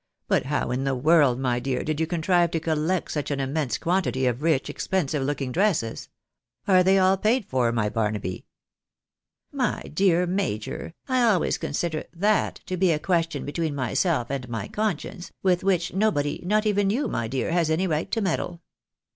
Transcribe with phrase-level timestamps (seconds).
[0.27, 3.77] "But how in the world, my dear, did you contrive to collect such an immense
[3.77, 6.09] quantity of rich, expensive looking dresses?—
[6.67, 8.47] are they all paid for, my Barnaby?""
[9.63, 14.67] My dear major, I always consider that to be a question between myself and my
[14.67, 18.61] conscience, with which nobody, not even you, my dear, has any right to meddle.